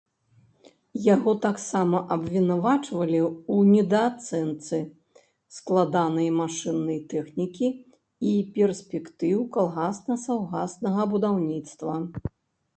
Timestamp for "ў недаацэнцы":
3.23-4.79